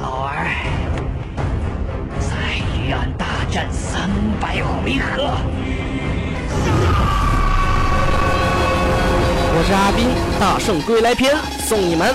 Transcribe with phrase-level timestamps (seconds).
[0.00, 0.46] 老儿，
[2.20, 4.08] 再与俺大战三
[4.40, 5.32] 百回合！
[9.54, 10.08] 我是阿斌，
[10.40, 12.14] 《大圣归来》篇送你们。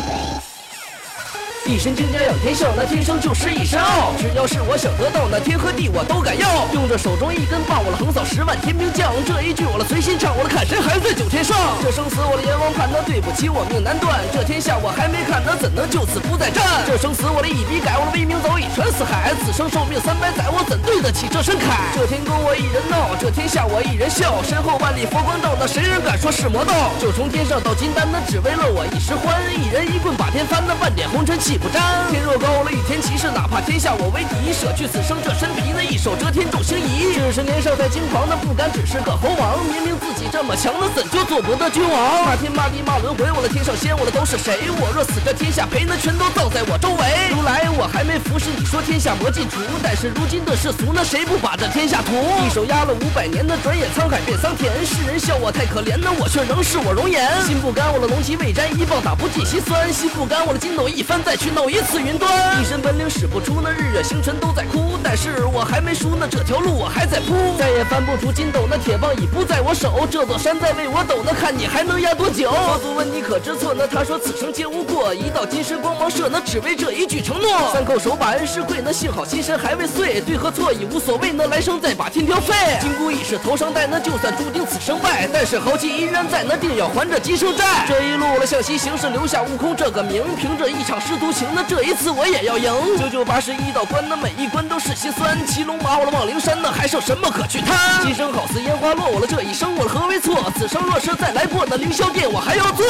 [1.66, 4.12] 一身精家仰天下，那天生就是一身傲。
[4.20, 6.68] 只要是我想得到，那天和地我都敢要。
[6.74, 9.14] 用着手中一根棒，我了横扫十万天兵将。
[9.24, 11.56] 这一句我了随心唱，我了看谁还在九天上。
[11.82, 14.20] 这生死我了阎王判，那对不起我命难断。
[14.34, 16.84] 这天下我还没看，那怎能就此不再战？
[16.84, 19.32] 这生死我了一笔改，我了威名早已传四海。
[19.48, 21.96] 此生受命三百载，我怎对得起这身铠？
[21.96, 24.44] 这天宫我一人闹，这天下我一人笑。
[24.44, 26.92] 身后万里佛光照，那谁人敢说是魔道？
[27.00, 29.40] 就从天上到金丹，那只为了我一时欢。
[29.56, 32.10] 一人一棍把天翻，那万点红尘气不沾。
[32.10, 37.14] 天若高了，倚天骑士哪怕天下我为敌，舍去此生这身皮，那一手遮天众星移。
[37.14, 39.62] 只是年少太轻狂，那不甘只是个猴王。
[39.70, 42.26] 明明自己这么强，那怎就做不得君王？
[42.26, 44.62] 骂天骂地骂轮回，我的天上仙，我的都是谁？
[44.82, 47.06] 我若死，这天下赔，那全都葬在我周围。
[47.30, 52.18] 如来，我还没服侍你说天下魔尽除，但是如今的世俗，那谁不把这天下屠？
[52.44, 54.74] 一手压了五百年，那转眼沧海变桑田。
[54.84, 57.22] 世人笑我太可怜，那我却仍是我容颜。
[57.46, 59.94] 心不甘，我的龙旗未摘，一棒打不尽心酸。
[59.94, 61.78] 心不甘，我的筋斗一翻，再去闹一。
[61.84, 64.98] 次云端，一身本领使不出，那日月星辰都在哭。
[65.04, 67.56] 但是我还没输，那这条路我还在铺。
[67.60, 70.08] 再也翻不出筋斗，那铁棒已不在我手。
[70.10, 72.52] 这座山在为我抖，那看你还能压多久？
[72.52, 73.74] 佛祖问你可知错？
[73.76, 75.14] 那他说此生皆无过。
[75.14, 77.72] 一道金身光芒射，那只为这一句承诺。
[77.74, 80.22] 三叩首把恩师跪，那幸好金身还未碎。
[80.22, 82.54] 对和错已无所谓，那来生再把天挑废。
[82.80, 85.28] 金箍已是头上戴，那就算注定此生败。
[85.34, 87.86] 但是豪气依然在，那定要还这今生债。
[87.88, 90.24] 这一路了向西行，是留下悟空这个名。
[90.38, 91.64] 凭着一场师徒情，那。
[91.74, 95.36] 这一次我也要赢，九九八十一道关，那每一关都是心酸。
[95.48, 98.04] 骑龙马我了望灵山，那还剩什么可去贪？
[98.04, 100.52] 今生好似烟花落，我了这一生我何为错？
[100.58, 102.86] 此生若是再来过，那凌霄殿我还要做。